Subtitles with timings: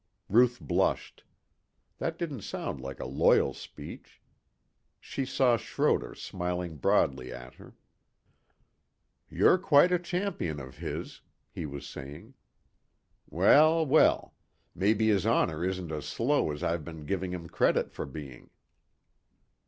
[0.29, 1.25] Ruth blushed.
[1.99, 4.19] That didn't sound like a loyal speech.
[4.99, 7.75] She saw Schroder smiling broadly at her.
[9.29, 12.33] "You're quite a champion of his," he was saying.
[13.29, 14.33] "Well, well.
[14.73, 18.49] Maybe his Honor isn't as slow as I've been giving him credit for being."